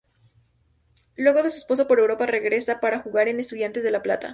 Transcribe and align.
Luego 1.15 1.43
de 1.43 1.51
su 1.51 1.67
paso 1.67 1.87
por 1.87 1.99
Europa 1.99 2.25
regresa 2.25 2.79
para 2.79 2.97
jugar 3.01 3.27
en 3.27 3.39
Estudiantes 3.39 3.83
de 3.83 3.91
La 3.91 4.01
Plata. 4.01 4.29